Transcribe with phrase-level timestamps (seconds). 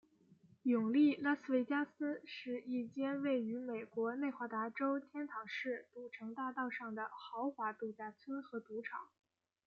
[0.63, 9.09] 永利拉斯维加斯是一间位于美国内华达州天堂市赌城大道上的豪华度假村和赌场。